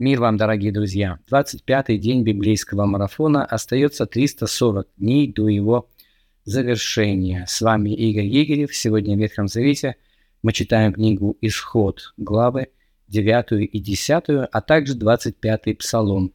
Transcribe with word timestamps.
Мир 0.00 0.20
вам, 0.20 0.36
дорогие 0.36 0.72
друзья! 0.72 1.20
25-й 1.30 1.98
день 1.98 2.24
библейского 2.24 2.84
марафона. 2.84 3.44
Остается 3.44 4.06
340 4.06 4.88
дней 4.96 5.32
до 5.32 5.46
его 5.46 5.88
завершения. 6.44 7.44
С 7.46 7.60
вами 7.60 7.90
Игорь 7.90 8.24
Егерев. 8.24 8.74
Сегодня 8.74 9.14
в 9.14 9.20
Ветхом 9.20 9.46
Завете 9.46 9.94
мы 10.42 10.52
читаем 10.52 10.92
книгу 10.92 11.38
«Исход», 11.40 12.12
главы 12.16 12.70
9 13.06 13.72
и 13.72 13.78
10, 13.78 14.48
а 14.50 14.60
также 14.62 14.98
25-й 14.98 15.76
Псалом. 15.76 16.32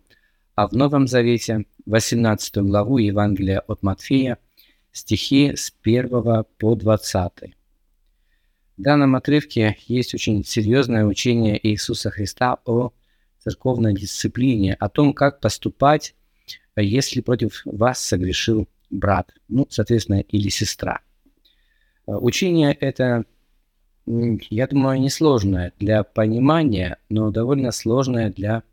А 0.56 0.70
в 0.70 0.72
Новом 0.72 1.06
Завете 1.06 1.66
18 1.86 2.60
главу 2.60 2.98
Евангелия 2.98 3.60
от 3.60 3.84
Матфея, 3.84 4.38
стихи 4.94 5.54
с 5.58 5.74
1 5.84 6.10
по 6.58 6.76
20. 6.76 7.32
В 8.78 8.82
данном 8.82 9.18
отрывке 9.18 9.76
есть 9.88 10.14
очень 10.14 10.46
серьезное 10.46 11.04
учение 11.04 11.60
Иисуса 11.62 12.10
Христа 12.10 12.60
о 12.64 12.94
церковной 13.50 13.94
дисциплине, 13.94 14.76
о 14.76 14.90
том, 14.90 15.14
как 15.14 15.40
поступать, 15.40 16.16
если 16.76 17.22
против 17.22 17.62
вас 17.66 18.00
согрешил 18.00 18.68
брат, 18.90 19.34
ну, 19.48 19.68
соответственно, 19.70 20.20
или 20.20 20.50
сестра. 20.50 21.02
Э, 22.08 22.14
учение 22.14 22.74
это, 22.74 23.26
я 24.06 24.68
думаю, 24.68 25.02
несложное 25.02 25.74
для 25.80 26.04
понимания, 26.04 26.98
но 27.10 27.32
довольно 27.32 27.72
сложное 27.72 28.32
для 28.32 28.64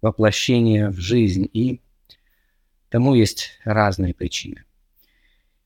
воплощения 0.00 0.90
в 0.90 0.98
жизнь, 0.98 1.48
и 1.52 1.80
тому 2.88 3.14
есть 3.14 3.58
разные 3.64 4.14
причины. 4.14 4.64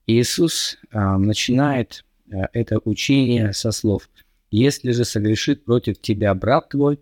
Иисус 0.07 0.77
э, 0.91 0.99
начинает 0.99 2.03
э, 2.29 2.41
это 2.53 2.79
учение 2.83 3.53
со 3.53 3.71
слов 3.71 4.09
«Если 4.51 4.91
же 4.91 5.05
согрешит 5.05 5.65
против 5.65 5.99
тебя 6.01 6.33
брат 6.33 6.69
твой, 6.69 6.99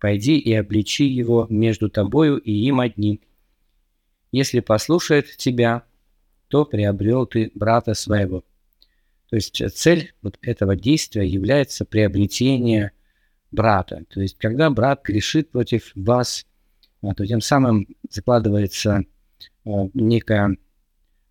Пойди 0.00 0.38
и 0.38 0.54
обличи 0.54 1.04
его 1.04 1.46
между 1.50 1.90
тобою 1.90 2.38
и 2.38 2.52
им 2.52 2.80
одним. 2.80 3.20
Если 4.32 4.60
послушает 4.60 5.36
тебя, 5.36 5.84
то 6.48 6.64
приобрел 6.64 7.26
ты 7.26 7.52
брата 7.54 7.92
своего. 7.92 8.42
То 9.28 9.36
есть 9.36 9.62
цель 9.74 10.14
вот 10.22 10.38
этого 10.40 10.74
действия 10.74 11.26
является 11.26 11.84
приобретение 11.84 12.92
брата. 13.50 14.04
То 14.08 14.22
есть 14.22 14.38
когда 14.38 14.70
брат 14.70 15.02
грешит 15.04 15.50
против 15.50 15.92
вас, 15.94 16.46
а, 17.02 17.14
то 17.14 17.26
тем 17.26 17.42
самым 17.42 17.86
закладывается 18.08 19.04
а, 19.66 19.88
некое 19.92 20.56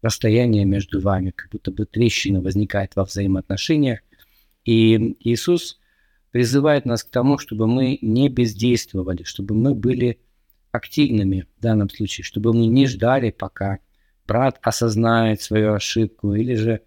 расстояние 0.04 0.66
между 0.66 1.02
вами, 1.02 1.32
как 1.32 1.50
будто 1.50 1.72
бы 1.72 1.86
трещина 1.86 2.40
возникает 2.40 2.96
во 2.96 3.04
взаимоотношениях. 3.04 4.00
И 4.64 5.18
Иисус 5.22 5.79
призывает 6.32 6.86
нас 6.86 7.04
к 7.04 7.10
тому, 7.10 7.38
чтобы 7.38 7.68
мы 7.68 7.98
не 8.02 8.30
бездействовали, 8.30 9.24
чтобы 9.24 9.56
мы 9.56 9.74
были 9.74 10.20
активными 10.72 11.48
в 11.58 11.62
данном 11.62 11.90
случае, 11.90 12.24
чтобы 12.24 12.54
мы 12.54 12.68
не 12.68 12.86
ждали, 12.86 13.32
пока 13.32 13.80
брат 14.28 14.60
осознает 14.62 15.42
свою 15.42 15.74
ошибку, 15.74 16.36
или 16.36 16.54
же 16.54 16.82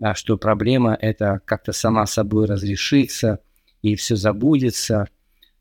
а, 0.00 0.14
что 0.14 0.38
проблема 0.38 0.96
это 0.98 1.40
как-то 1.44 1.72
сама 1.72 2.06
собой 2.06 2.46
разрешится 2.46 3.40
и 3.82 3.94
все 3.96 4.16
забудется, 4.16 5.08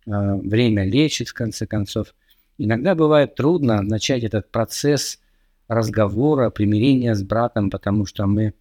а, 0.07 0.35
время 0.37 0.85
лечит 0.85 1.27
в 1.27 1.33
конце 1.33 1.67
концов. 1.67 2.15
Иногда 2.57 2.95
бывает 2.95 3.35
трудно 3.35 3.81
начать 3.81 4.23
этот 4.23 4.49
процесс 4.49 5.19
разговора, 5.67 6.49
примирения 6.51 7.13
с 7.15 7.23
братом, 7.23 7.69
потому 7.69 8.05
что 8.05 8.25
мы 8.27 8.53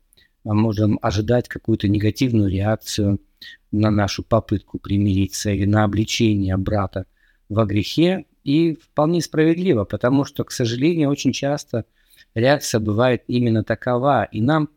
можем 0.42 0.98
ожидать 1.00 1.48
какую-то 1.48 1.89
негативную 1.89 2.50
реакцию– 2.50 3.20
на 3.73 3.91
нашу 3.91 4.23
попытку 4.23 4.78
примириться 4.78 5.50
или 5.50 5.64
на 5.64 5.84
обличение 5.84 6.56
брата 6.56 7.06
во 7.48 7.64
грехе. 7.64 8.27
И 8.45 8.75
вполне 8.75 9.23
справедливо, 9.23 9.84
потому 9.84 10.25
что, 10.25 10.45
к 10.45 10.53
сожалению, 10.53 11.09
очень 11.09 11.33
часто 11.33 11.86
реакция 12.34 12.78
бывает 12.78 13.25
именно 13.27 13.64
такова, 13.64 14.25
и 14.25 14.42
нам 14.42 14.69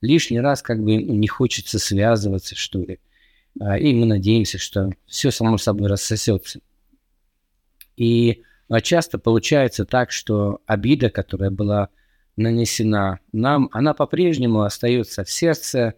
лишний 0.00 0.40
раз 0.40 0.62
как 0.62 0.82
бы 0.82 0.98
ну, 0.98 1.14
не 1.14 1.26
хочется 1.26 1.78
связываться, 1.78 2.54
что 2.54 2.80
ли. 2.80 3.00
А, 3.60 3.78
и 3.78 3.94
мы 3.94 4.06
надеемся, 4.06 4.58
что 4.58 4.90
все 5.06 5.30
само 5.30 5.58
собой 5.58 5.88
рассосется. 5.88 6.60
И 7.96 8.42
а, 8.68 8.80
часто 8.80 9.18
получается 9.18 9.84
так, 9.84 10.10
что 10.12 10.60
обида, 10.66 11.10
которая 11.10 11.50
была 11.50 11.88
нанесена 12.36 13.20
нам, 13.32 13.68
она 13.72 13.94
по-прежнему 13.94 14.62
остается 14.62 15.24
в 15.24 15.30
сердце, 15.30 15.94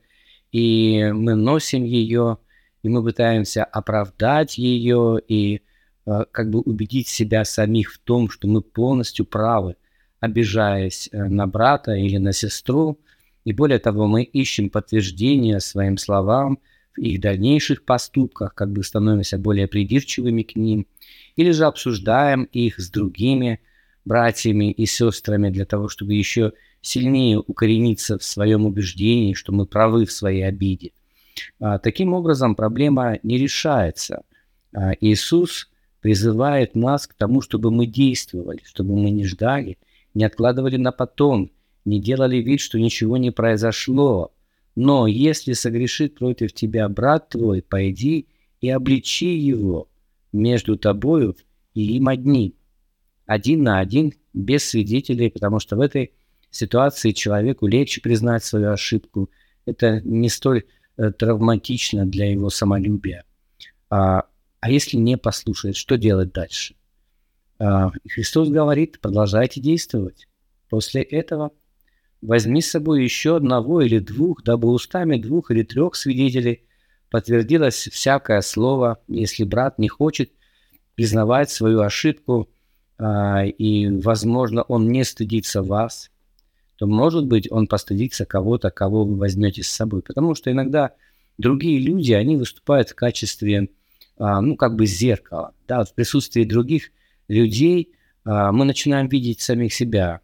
и 0.52 1.10
мы 1.12 1.34
носим 1.34 1.84
ее, 1.84 2.38
и 2.82 2.88
мы 2.88 3.02
пытаемся 3.02 3.64
оправдать 3.64 4.58
ее 4.58 5.20
и 5.26 5.62
э, 6.06 6.24
как 6.30 6.50
бы 6.50 6.60
убедить 6.60 7.08
себя 7.08 7.44
самих 7.44 7.92
в 7.92 7.98
том, 7.98 8.30
что 8.30 8.48
мы 8.48 8.62
полностью 8.62 9.24
правы, 9.24 9.76
обижаясь 10.20 11.08
э, 11.12 11.24
на 11.24 11.46
брата 11.46 11.92
или 11.92 12.16
на 12.18 12.32
сестру. 12.32 12.98
И 13.44 13.52
более 13.52 13.78
того, 13.78 14.06
мы 14.06 14.22
ищем 14.22 14.70
подтверждение 14.70 15.60
своим 15.60 15.96
словам 15.96 16.58
в 16.96 17.00
их 17.00 17.20
дальнейших 17.20 17.84
поступках, 17.84 18.54
как 18.54 18.72
бы 18.72 18.82
становимся 18.82 19.38
более 19.38 19.68
придирчивыми 19.68 20.42
к 20.42 20.56
ним, 20.56 20.86
или 21.36 21.50
же 21.50 21.64
обсуждаем 21.64 22.44
их 22.44 22.78
с 22.78 22.90
другими 22.90 23.60
братьями 24.04 24.72
и 24.72 24.86
сестрами 24.86 25.50
для 25.50 25.64
того, 25.66 25.88
чтобы 25.88 26.14
еще 26.14 26.52
сильнее 26.80 27.38
укорениться 27.38 28.18
в 28.18 28.24
своем 28.24 28.66
убеждении, 28.66 29.34
что 29.34 29.52
мы 29.52 29.66
правы 29.66 30.06
в 30.06 30.12
своей 30.12 30.42
обиде. 30.42 30.92
А, 31.60 31.78
таким 31.78 32.12
образом, 32.12 32.54
проблема 32.54 33.18
не 33.22 33.38
решается. 33.38 34.22
А, 34.74 34.92
Иисус 35.00 35.70
призывает 36.00 36.74
нас 36.74 37.06
к 37.06 37.14
тому, 37.14 37.40
чтобы 37.40 37.70
мы 37.70 37.86
действовали, 37.86 38.60
чтобы 38.64 38.96
мы 38.96 39.10
не 39.10 39.24
ждали, 39.24 39.78
не 40.14 40.24
откладывали 40.24 40.76
на 40.76 40.92
потом, 40.92 41.50
не 41.84 42.00
делали 42.00 42.36
вид, 42.38 42.60
что 42.60 42.78
ничего 42.78 43.16
не 43.16 43.30
произошло. 43.30 44.32
Но 44.74 45.06
если 45.06 45.54
согрешит 45.54 46.14
против 46.14 46.52
тебя 46.52 46.88
брат 46.88 47.30
твой, 47.30 47.62
пойди 47.62 48.28
и 48.60 48.70
обличи 48.70 49.36
его 49.36 49.88
между 50.32 50.76
тобою 50.76 51.36
и 51.74 51.96
им 51.96 52.08
одним. 52.08 52.54
Один 53.26 53.62
на 53.62 53.80
один, 53.80 54.14
без 54.32 54.64
свидетелей, 54.64 55.30
потому 55.30 55.58
что 55.58 55.76
в 55.76 55.80
этой 55.80 56.12
ситуации 56.50 57.12
человеку 57.12 57.66
легче 57.66 58.00
признать 58.00 58.44
свою 58.44 58.72
ошибку. 58.72 59.30
Это 59.66 60.00
не 60.00 60.28
столь 60.28 60.64
э, 60.96 61.10
травматично 61.10 62.06
для 62.06 62.30
его 62.30 62.50
самолюбия. 62.50 63.24
А, 63.90 64.24
а 64.60 64.70
если 64.70 64.96
не 64.96 65.16
послушает, 65.16 65.76
что 65.76 65.96
делать 65.96 66.32
дальше? 66.32 66.74
А, 67.58 67.90
Христос 68.08 68.48
говорит, 68.48 69.00
продолжайте 69.00 69.60
действовать. 69.60 70.26
После 70.68 71.02
этого 71.02 71.52
возьми 72.20 72.60
с 72.60 72.70
собой 72.70 73.04
еще 73.04 73.36
одного 73.36 73.80
или 73.80 73.98
двух, 73.98 74.42
дабы 74.42 74.68
устами 74.68 75.16
двух 75.16 75.50
или 75.50 75.62
трех 75.62 75.94
свидетелей 75.94 76.64
подтвердилось 77.10 77.88
всякое 77.88 78.40
слово, 78.42 78.98
если 79.08 79.44
брат 79.44 79.78
не 79.78 79.88
хочет 79.88 80.32
признавать 80.94 81.50
свою 81.50 81.80
ошибку, 81.80 82.50
а, 82.98 83.44
и, 83.44 83.88
возможно, 83.88 84.62
он 84.62 84.88
не 84.88 85.04
стыдится 85.04 85.62
вас– 85.62 86.10
то, 86.78 86.86
может 86.86 87.26
быть, 87.26 87.50
он 87.50 87.66
постыдится 87.66 88.24
кого-то, 88.24 88.70
кого 88.70 89.04
вы 89.04 89.16
возьмете 89.16 89.64
с 89.64 89.68
собой. 89.68 90.00
Потому 90.00 90.36
что 90.36 90.50
иногда 90.50 90.92
другие 91.36 91.80
люди, 91.80 92.12
они 92.12 92.36
выступают 92.36 92.90
в 92.90 92.94
качестве, 92.94 93.68
а, 94.16 94.40
ну, 94.40 94.56
как 94.56 94.76
бы 94.76 94.86
зеркала. 94.86 95.54
Да, 95.66 95.84
в 95.84 95.92
присутствии 95.92 96.44
других 96.44 96.92
людей 97.26 97.90
а, 98.24 98.52
мы 98.52 98.64
начинаем 98.64 99.08
видеть 99.08 99.40
самих 99.40 99.74
себя 99.74 100.20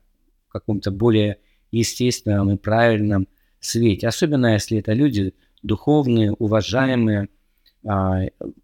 в 0.48 0.52
каком-то 0.52 0.92
более 0.92 1.38
естественном 1.72 2.52
и 2.52 2.56
правильном 2.56 3.26
свете. 3.58 4.06
Особенно, 4.06 4.52
если 4.52 4.78
это 4.78 4.92
люди 4.92 5.34
духовные, 5.64 6.32
уважаемые, 6.32 7.30
а, 7.84 8.20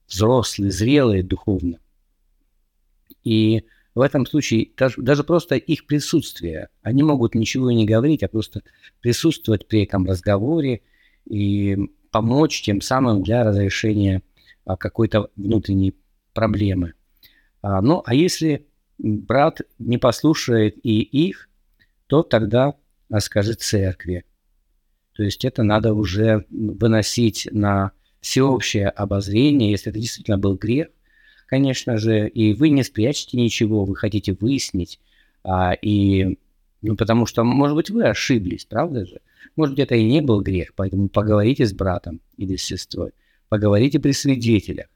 взрослые, 0.07 0.71
зрелые 0.71 1.25
духовно. 1.25 1.81
И 3.25 3.65
в 3.95 4.01
этом 4.01 4.27
случае 4.27 4.71
даже, 4.77 5.01
даже 5.03 5.25
просто 5.25 5.57
их 5.57 5.87
присутствие, 5.87 6.69
они 6.83 7.03
могут 7.03 7.35
ничего 7.35 7.71
не 7.71 7.87
говорить, 7.87 8.23
а 8.23 8.29
просто 8.29 8.63
присутствовать 9.01 9.67
при 9.67 9.85
этом 9.85 10.07
разговоре 10.07 10.83
и 11.29 11.77
помочь 12.11 12.63
тем 12.63 12.81
самым 12.81 13.23
для 13.23 13.45
разрешения 13.45 14.23
а, 14.65 14.77
какой-то 14.77 15.31
внутренней 15.37 15.95
проблемы. 16.33 16.95
А, 17.63 17.81
ну, 17.83 18.03
а 18.05 18.15
если 18.15 18.67
брат 18.99 19.61
не 19.79 19.99
послушает 19.99 20.77
и 20.83 21.01
их, 21.01 21.49
то 22.07 22.23
тогда 22.23 22.75
а, 23.11 23.21
скажет 23.21 23.61
церкви. 23.61 24.25
То 25.15 25.25
есть 25.25 25.45
это 25.45 25.63
надо 25.63 25.93
уже 25.95 26.47
выносить 26.51 27.49
на 27.51 27.93
всеобщее 28.21 28.89
обозрение, 28.89 29.71
если 29.71 29.91
это 29.91 29.99
действительно 29.99 30.39
был 30.39 30.57
грех, 30.57 30.89
конечно 31.51 31.99
же, 31.99 32.29
и 32.29 32.55
вы 32.55 32.69
не 32.71 32.85
спрячете 32.85 33.37
ничего, 33.37 33.85
вы 33.85 33.97
хотите 33.97 34.37
выяснить, 34.39 35.01
а, 35.43 35.73
и, 35.73 36.39
ну, 36.81 36.95
потому 36.95 37.27
что, 37.27 37.43
может 37.43 37.75
быть, 37.75 37.91
вы 37.91 38.05
ошиблись, 38.05 38.65
правда 38.65 39.05
же? 39.05 39.21
Может 39.57 39.81
это 39.81 39.97
и 39.97 40.05
не 40.05 40.21
был 40.21 40.43
грех, 40.43 40.73
поэтому 40.77 41.09
поговорите 41.09 41.67
с 41.67 41.73
братом 41.73 42.21
или 42.37 42.55
с 42.55 42.63
сестрой, 42.63 43.11
поговорите 43.49 43.99
при 43.99 44.13
свидетелях, 44.13 44.87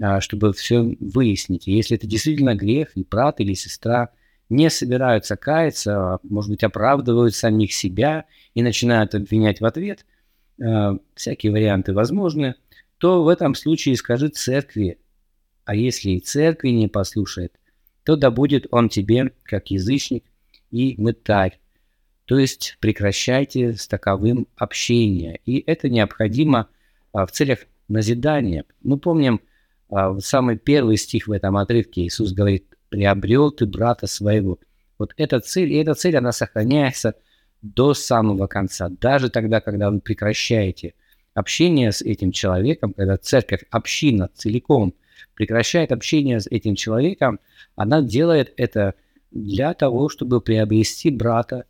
а, 0.00 0.20
чтобы 0.20 0.52
все 0.52 0.96
выяснить. 0.98 1.68
Если 1.68 1.96
это 1.96 2.08
действительно 2.08 2.56
грех, 2.56 2.96
и 2.96 3.06
брат 3.08 3.38
или 3.40 3.54
сестра 3.54 4.10
не 4.48 4.70
собираются 4.70 5.36
каяться, 5.36 6.14
а, 6.14 6.18
может 6.24 6.50
быть, 6.50 6.64
оправдывают 6.64 7.36
самих 7.36 7.72
себя 7.72 8.24
и 8.54 8.62
начинают 8.62 9.14
обвинять 9.14 9.60
в 9.60 9.64
ответ, 9.64 10.04
а, 10.60 10.98
всякие 11.14 11.52
варианты 11.52 11.92
возможны, 11.92 12.56
то 12.98 13.22
в 13.22 13.28
этом 13.28 13.54
случае 13.54 13.96
скажи 13.96 14.28
церкви, 14.28 14.98
а 15.64 15.74
если 15.74 16.10
и 16.10 16.20
церкви 16.20 16.70
не 16.70 16.88
послушает, 16.88 17.52
то 18.04 18.16
да 18.16 18.30
будет 18.30 18.66
он 18.70 18.88
тебе, 18.88 19.32
как 19.44 19.70
язычник 19.70 20.24
и 20.70 20.94
мытарь. 20.98 21.58
То 22.24 22.38
есть 22.38 22.76
прекращайте 22.80 23.74
с 23.74 23.86
таковым 23.86 24.48
общение. 24.56 25.40
И 25.44 25.62
это 25.66 25.88
необходимо 25.88 26.68
а, 27.12 27.26
в 27.26 27.32
целях 27.32 27.60
назидания. 27.88 28.64
Мы 28.82 28.98
помним 28.98 29.40
а, 29.90 30.18
самый 30.18 30.56
первый 30.56 30.96
стих 30.96 31.26
в 31.26 31.32
этом 31.32 31.56
отрывке. 31.56 32.02
Иисус 32.02 32.32
говорит, 32.32 32.66
приобрел 32.88 33.50
ты 33.50 33.66
брата 33.66 34.06
своего. 34.06 34.58
Вот 34.98 35.12
эта 35.16 35.40
цель, 35.40 35.72
и 35.72 35.76
эта 35.76 35.94
цель, 35.94 36.16
она 36.16 36.32
сохраняется 36.32 37.14
до 37.60 37.94
самого 37.94 38.46
конца. 38.46 38.88
Даже 38.88 39.30
тогда, 39.30 39.60
когда 39.60 39.90
вы 39.90 40.00
прекращаете 40.00 40.94
общение 41.34 41.92
с 41.92 42.02
этим 42.02 42.32
человеком, 42.32 42.92
когда 42.92 43.16
церковь, 43.16 43.64
община 43.70 44.28
целиком 44.34 44.94
прекращает 45.34 45.92
общение 45.92 46.40
с 46.40 46.46
этим 46.46 46.74
человеком, 46.74 47.40
она 47.76 48.02
делает 48.02 48.52
это 48.56 48.94
для 49.30 49.74
того, 49.74 50.08
чтобы 50.08 50.40
приобрести 50.40 51.10
брата 51.10 51.64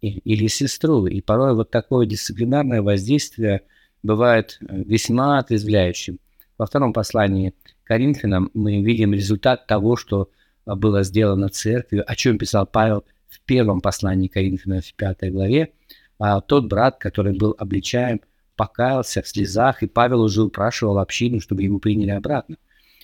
или 0.00 0.46
сестру. 0.46 1.06
И 1.06 1.20
порой 1.20 1.54
вот 1.54 1.70
такое 1.70 2.06
дисциплинарное 2.06 2.82
воздействие 2.82 3.62
бывает 4.02 4.58
э, 4.60 4.82
весьма 4.84 5.38
отрезвляющим. 5.38 6.18
Во 6.56 6.66
втором 6.66 6.92
послании 6.92 7.54
Коринфянам 7.84 8.50
мы 8.54 8.82
видим 8.82 9.12
результат 9.12 9.66
того, 9.66 9.96
что 9.96 10.30
а, 10.64 10.76
было 10.76 11.02
сделано 11.02 11.48
церковью, 11.48 12.04
о 12.06 12.14
чем 12.14 12.38
писал 12.38 12.66
Павел 12.66 13.04
в 13.28 13.40
первом 13.40 13.80
послании 13.80 14.28
Коринфянам 14.28 14.80
в 14.80 14.94
пятой 14.94 15.30
главе. 15.30 15.72
А 16.18 16.40
тот 16.40 16.66
брат, 16.66 16.98
который 16.98 17.36
был 17.36 17.54
обличаем, 17.58 18.20
покаялся 18.56 19.22
в 19.22 19.28
слезах, 19.28 19.82
и 19.82 19.86
Павел 19.86 20.20
уже 20.20 20.42
упрашивал 20.42 20.98
общину, 20.98 21.40
чтобы 21.40 21.62
его 21.62 21.78
приняли 21.78 22.10
обратно. 22.10 22.56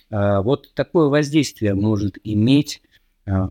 А, 0.09 0.41
вот 0.41 0.73
такое 0.73 1.07
воздействие 1.07 1.73
может 1.73 2.17
иметь 2.23 2.81
а, 3.25 3.49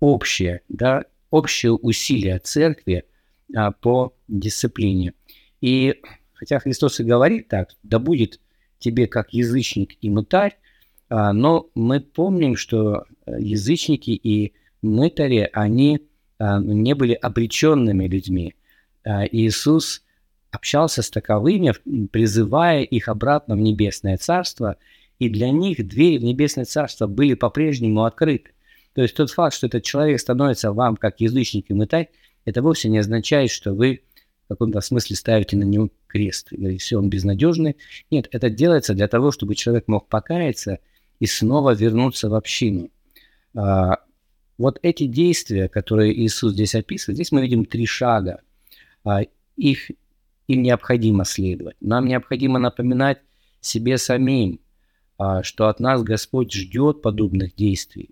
общее, 0.00 0.62
да, 0.68 1.04
общее 1.30 1.72
усилие 1.72 2.38
церкви 2.38 3.04
а, 3.54 3.72
по 3.72 4.14
дисциплине. 4.28 5.14
И 5.60 6.00
хотя 6.34 6.60
Христос 6.60 7.00
и 7.00 7.04
говорит 7.04 7.48
так, 7.48 7.70
да 7.82 7.98
будет 7.98 8.40
тебе 8.78 9.06
как 9.06 9.32
язычник 9.32 9.96
и 10.00 10.08
мытарь, 10.08 10.56
но 11.10 11.68
мы 11.74 12.00
помним, 12.00 12.54
что 12.54 13.06
язычники 13.26 14.10
и 14.10 14.52
мытари, 14.82 15.48
они 15.52 16.06
не 16.38 16.94
были 16.94 17.14
обреченными 17.14 18.06
людьми. 18.06 18.54
Иисус 19.04 20.04
общался 20.50 21.02
с 21.02 21.10
таковыми, 21.10 21.72
призывая 22.08 22.82
их 22.82 23.08
обратно 23.08 23.56
в 23.56 23.58
небесное 23.58 24.16
царство, 24.16 24.76
и 25.18 25.28
для 25.28 25.50
них 25.50 25.86
двери 25.86 26.18
в 26.18 26.24
небесное 26.24 26.64
царство 26.64 27.06
были 27.06 27.34
по-прежнему 27.34 28.04
открыты. 28.04 28.52
То 28.94 29.02
есть 29.02 29.14
тот 29.14 29.30
факт, 29.30 29.54
что 29.54 29.66
этот 29.66 29.84
человек 29.84 30.20
становится 30.20 30.72
вам 30.72 30.96
как 30.96 31.20
язычник 31.20 31.70
и 31.70 31.74
мытарь, 31.74 32.08
это 32.44 32.62
вовсе 32.62 32.88
не 32.88 32.98
означает, 32.98 33.50
что 33.50 33.74
вы 33.74 34.02
в 34.44 34.48
каком-то 34.48 34.80
смысле 34.80 35.16
ставите 35.16 35.56
на 35.56 35.64
него 35.64 35.90
крест, 36.06 36.52
или 36.52 36.78
все, 36.78 36.96
он 36.96 37.10
безнадежный. 37.10 37.76
Нет, 38.10 38.28
это 38.32 38.48
делается 38.48 38.94
для 38.94 39.06
того, 39.06 39.30
чтобы 39.30 39.54
человек 39.54 39.88
мог 39.88 40.08
покаяться 40.08 40.78
и 41.20 41.26
снова 41.26 41.74
вернуться 41.74 42.30
в 42.30 42.34
общину. 42.34 42.90
А, 43.54 43.98
вот 44.56 44.78
эти 44.82 45.04
действия, 45.04 45.68
которые 45.68 46.18
Иисус 46.18 46.54
здесь 46.54 46.74
описывает, 46.74 47.16
здесь 47.16 47.30
мы 47.30 47.42
видим 47.42 47.66
три 47.66 47.84
шага. 47.84 48.40
А, 49.04 49.20
их 49.56 49.90
им 50.46 50.62
необходимо 50.62 51.24
следовать. 51.24 51.76
Нам 51.80 52.06
необходимо 52.06 52.58
напоминать 52.58 53.18
себе 53.60 53.98
самим, 53.98 54.60
что 55.42 55.68
от 55.68 55.80
нас 55.80 56.02
Господь 56.02 56.52
ждет 56.52 57.02
подобных 57.02 57.54
действий. 57.54 58.10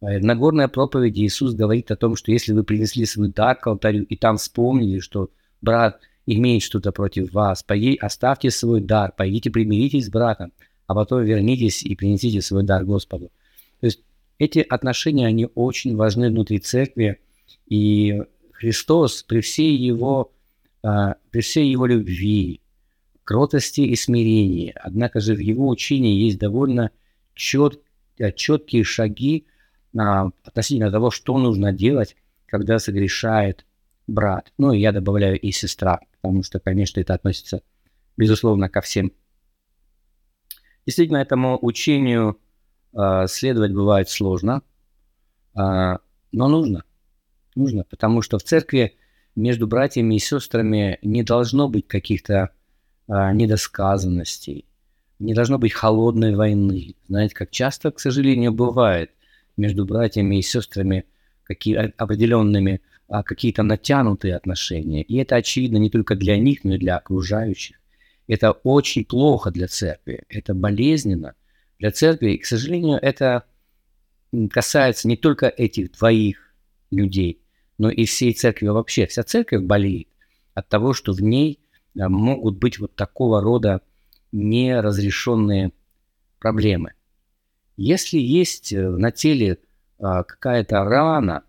А, 0.00 0.18
в 0.18 0.24
Нагорной 0.24 0.68
проповеди 0.68 1.22
Иисус 1.22 1.54
говорит 1.54 1.90
о 1.90 1.96
том, 1.96 2.16
что 2.16 2.32
если 2.32 2.52
вы 2.52 2.64
принесли 2.64 3.04
свой 3.06 3.28
дар 3.28 3.56
к 3.56 3.66
алтарю 3.66 4.04
и 4.04 4.16
там 4.16 4.36
вспомнили, 4.36 5.00
что 5.00 5.30
брат 5.60 6.00
имеет 6.26 6.62
что-то 6.62 6.92
против 6.92 7.32
вас, 7.32 7.62
пойди, 7.62 7.96
оставьте 7.96 8.50
свой 8.50 8.80
дар, 8.80 9.12
пойдите 9.16 9.50
примиритесь 9.50 10.06
с 10.06 10.10
братом, 10.10 10.52
а 10.86 10.94
потом 10.94 11.24
вернитесь 11.24 11.82
и 11.82 11.94
принесите 11.94 12.42
свой 12.42 12.64
дар 12.64 12.84
Господу. 12.84 13.30
То 13.80 13.86
есть 13.86 14.00
эти 14.38 14.60
отношения, 14.60 15.26
они 15.26 15.48
очень 15.54 15.96
важны 15.96 16.30
внутри 16.30 16.58
церкви, 16.58 17.20
и 17.66 18.22
Христос 18.52 19.22
при 19.22 19.40
всей 19.40 19.76
его 19.76 20.32
а, 20.82 21.16
при 21.30 21.40
всей 21.40 21.70
его 21.70 21.86
любви, 21.86 22.60
кротости 23.26 23.80
и 23.80 23.96
смирении. 23.96 24.72
Однако 24.80 25.20
же 25.20 25.34
в 25.34 25.40
его 25.40 25.68
учении 25.68 26.22
есть 26.22 26.38
довольно 26.38 26.92
чет, 27.34 27.82
э, 28.18 28.32
четкие 28.32 28.84
шаги 28.84 29.46
а, 29.98 30.30
относительно 30.44 30.92
того, 30.92 31.10
что 31.10 31.36
нужно 31.36 31.72
делать, 31.72 32.16
когда 32.46 32.78
согрешает 32.78 33.66
брат. 34.06 34.52
Ну 34.58 34.72
и 34.72 34.78
я 34.78 34.92
добавляю 34.92 35.38
и 35.38 35.50
сестра, 35.50 36.00
потому 36.12 36.44
что, 36.44 36.60
конечно, 36.60 37.00
это 37.00 37.14
относится, 37.14 37.62
безусловно, 38.16 38.68
ко 38.68 38.80
всем. 38.80 39.10
Действительно, 40.86 41.18
этому 41.18 41.58
учению 41.60 42.38
э, 42.96 43.26
следовать 43.26 43.72
бывает 43.72 44.08
сложно, 44.08 44.62
э, 45.54 45.58
но 45.58 46.48
нужно. 46.48 46.84
Нужно, 47.56 47.82
потому 47.82 48.22
что 48.22 48.38
в 48.38 48.44
церкви 48.44 48.96
между 49.34 49.66
братьями 49.66 50.14
и 50.14 50.20
сестрами 50.20 51.00
не 51.02 51.24
должно 51.24 51.68
быть 51.68 51.88
каких-то 51.88 52.52
недосказанностей, 53.08 54.64
не 55.18 55.34
должно 55.34 55.58
быть 55.58 55.72
холодной 55.72 56.34
войны. 56.34 56.94
Знаете, 57.08 57.34
как 57.34 57.50
часто, 57.50 57.90
к 57.90 58.00
сожалению, 58.00 58.52
бывает 58.52 59.10
между 59.56 59.84
братьями 59.84 60.38
и 60.38 60.42
сестрами 60.42 61.06
какие, 61.44 61.92
определенными 61.96 62.80
а, 63.08 63.22
какие-то 63.22 63.62
натянутые 63.62 64.36
отношения. 64.36 65.02
И 65.02 65.16
это 65.16 65.36
очевидно 65.36 65.78
не 65.78 65.90
только 65.90 66.16
для 66.16 66.36
них, 66.36 66.64
но 66.64 66.74
и 66.74 66.78
для 66.78 66.96
окружающих. 66.96 67.76
Это 68.28 68.50
очень 68.50 69.04
плохо 69.04 69.50
для 69.50 69.68
церкви, 69.68 70.24
это 70.28 70.52
болезненно 70.54 71.34
для 71.78 71.92
церкви. 71.92 72.32
И, 72.32 72.38
к 72.38 72.46
сожалению, 72.46 72.98
это 73.00 73.44
касается 74.50 75.06
не 75.06 75.16
только 75.16 75.46
этих 75.46 75.92
двоих 75.92 76.52
людей– 76.90 77.40
но 77.78 77.90
и 77.90 78.04
всей 78.04 78.32
церкви 78.32 78.68
вообще. 78.68 79.06
Вся 79.06 79.22
церковь 79.22 79.62
болеет 79.62 80.08
от 80.54 80.68
того, 80.68 80.92
что 80.92 81.12
в 81.12 81.20
ней 81.20 81.58
а, 81.58 81.65
могут 81.96 82.58
быть 82.58 82.78
вот 82.78 82.94
такого 82.94 83.40
рода 83.40 83.80
неразрешенные 84.32 85.72
проблемы. 86.38 86.92
Если 87.76 88.18
есть 88.18 88.72
э, 88.72 88.88
на 88.88 89.10
теле 89.10 89.58
а, 89.98 90.22
какая-то 90.22 90.84
рана, 90.84 91.42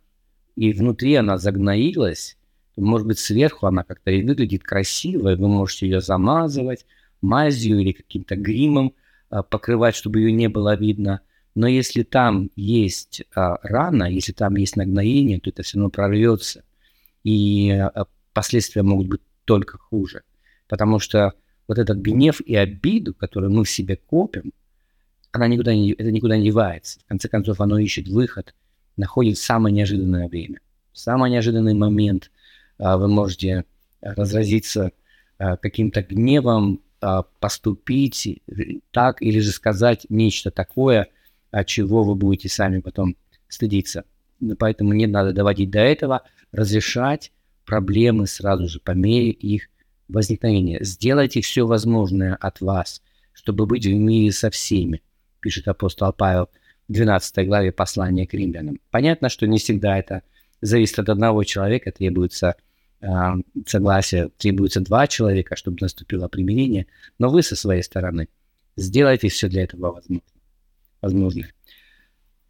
и 0.56 0.74
внутри 0.74 1.16
она 1.16 1.38
загноилась, 1.38 2.38
то, 2.76 2.82
может 2.82 3.08
быть, 3.08 3.20
сверху 3.20 3.68
она 3.68 3.84
как-то 3.84 4.12
и 4.12 4.24
выглядит 4.24 4.64
красиво, 4.64 5.34
и 5.34 5.36
вы 5.36 5.48
можете 5.48 5.88
ее 5.88 6.02
замазывать 6.02 6.86
мазью 7.22 7.80
или 7.80 7.92
каким-то 7.92 8.36
гримом 8.36 8.94
а, 9.30 9.44
покрывать, 9.44 9.96
чтобы 9.96 10.20
ее 10.20 10.32
не 10.32 10.48
было 10.48 10.76
видно. 10.76 11.22
Но 11.56 11.68
если 11.68 12.04
там 12.04 12.52
есть 12.56 13.24
а, 13.36 13.58
рана, 13.64 14.06
если 14.06 14.32
там 14.32 14.56
есть 14.56 14.76
нагноение, 14.76 15.40
то 15.40 15.50
это 15.50 15.64
все 15.64 15.78
равно 15.78 15.90
прорвется. 15.90 16.64
И 17.24 17.84
последствия 18.34 18.84
могут 18.84 19.08
быть 19.08 19.22
только 19.46 19.78
хуже. 19.78 20.24
Потому 20.68 21.00
что 21.00 21.34
вот 21.68 21.78
этот 21.78 22.00
гнев 22.00 22.42
и 22.42 22.56
обиду, 22.56 23.14
которую 23.14 23.52
мы 23.52 23.64
в 23.64 23.70
себе 23.70 23.96
копим, 23.96 24.54
она 25.32 25.48
никуда 25.48 25.74
не, 25.74 25.92
это 25.92 26.12
никуда 26.12 26.38
не 26.38 26.46
девается. 26.46 27.00
В 27.02 27.06
конце 27.06 27.28
концов, 27.28 27.62
оно 27.62 27.78
ищет 27.78 28.08
выход, 28.08 28.54
находит 28.96 29.38
самое 29.38 29.74
неожиданное 29.74 30.28
время. 30.28 30.60
Самый 30.94 31.30
неожиданный 31.30 31.74
момент 31.74 32.32
а, 32.80 32.98
вы 32.98 33.08
можете 33.08 33.66
разразиться 34.02 34.92
а, 35.38 35.58
каким-то 35.58 36.02
гневом, 36.02 36.82
а, 37.02 37.24
поступить 37.40 38.42
так 38.92 39.22
или 39.22 39.40
же 39.40 39.52
сказать 39.52 40.06
нечто 40.10 40.52
такое, 40.52 41.10
чего 41.66 42.04
вы 42.04 42.16
будете 42.16 42.50
сами 42.50 42.80
потом 42.80 43.16
стыдиться. 43.48 44.04
Поэтому 44.60 44.94
не 44.94 45.08
надо 45.08 45.34
доводить 45.34 45.72
до 45.72 45.80
этого, 45.80 46.24
разрешать 46.52 47.32
проблемы 47.66 48.28
сразу 48.28 48.68
же 48.68 48.80
по 48.80 48.92
мере 48.92 49.30
их 49.30 49.70
возникновения. 50.08 50.80
Сделайте 50.82 51.42
все 51.42 51.66
возможное 51.66 52.36
от 52.36 52.62
вас, 52.62 53.02
чтобы 53.34 53.66
быть 53.66 53.86
в 53.86 53.94
мире 53.94 54.32
со 54.32 54.50
всеми, 54.50 55.02
пишет 55.40 55.68
апостол 55.68 56.14
Павел 56.14 56.50
в 56.88 56.94
12 56.94 57.48
главе 57.48 57.72
послания 57.72 58.26
к 58.26 58.34
римлянам. 58.34 58.80
Понятно, 58.92 59.30
что 59.30 59.48
не 59.48 59.58
всегда 59.58 59.98
это 59.98 60.24
зависит 60.62 61.00
от 61.00 61.10
одного 61.10 61.44
человека, 61.44 61.92
требуется 61.92 62.56
э, 63.02 63.08
согласие, 63.66 64.30
требуется 64.38 64.80
два 64.80 65.08
человека, 65.08 65.56
чтобы 65.56 65.78
наступило 65.82 66.28
примирение, 66.28 66.88
но 67.20 67.30
вы 67.30 67.44
со 67.44 67.56
своей 67.56 67.84
стороны 67.84 68.28
Сделайте 68.78 69.28
все 69.30 69.50
для 69.50 69.64
этого 69.64 69.94
возможно. 69.94 70.22
возможно. 71.02 71.48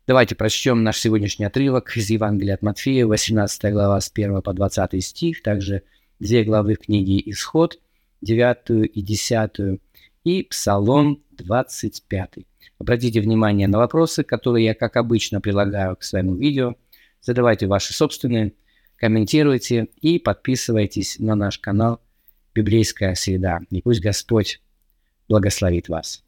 Давайте 0.05 0.35
прочтем 0.35 0.83
наш 0.83 0.99
сегодняшний 0.99 1.45
отрывок 1.45 1.95
из 1.95 2.09
Евангелия 2.09 2.55
от 2.55 2.61
Матфея, 2.61 3.05
18 3.05 3.71
глава 3.71 3.99
с 4.01 4.11
1 4.13 4.41
по 4.41 4.53
20 4.53 5.03
стих, 5.03 5.41
также 5.41 5.83
две 6.19 6.43
главы 6.43 6.75
книги 6.75 7.21
«Исход», 7.29 7.79
9 8.21 8.89
и 8.93 9.01
10, 9.01 9.79
и 10.23 10.43
Псалом 10.43 11.23
25. 11.31 12.33
Обратите 12.79 13.21
внимание 13.21 13.67
на 13.67 13.77
вопросы, 13.77 14.23
которые 14.23 14.65
я, 14.65 14.73
как 14.73 14.97
обычно, 14.97 15.41
прилагаю 15.41 15.95
к 15.95 16.03
своему 16.03 16.35
видео. 16.35 16.75
Задавайте 17.21 17.67
ваши 17.67 17.93
собственные, 17.93 18.53
комментируйте 18.97 19.87
и 20.01 20.19
подписывайтесь 20.19 21.19
на 21.19 21.35
наш 21.35 21.59
канал 21.59 22.01
«Библейская 22.53 23.15
среда». 23.15 23.61
И 23.69 23.81
пусть 23.81 24.01
Господь 24.01 24.61
благословит 25.27 25.89
вас. 25.89 26.23